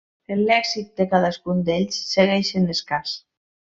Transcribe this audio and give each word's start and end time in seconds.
El 0.35 0.39
lèxic 0.51 0.87
de 1.01 1.05
cadascun 1.11 1.61
d'ells 1.67 2.01
segueix 2.15 2.51
sent 2.55 2.67
escàs. 2.77 3.13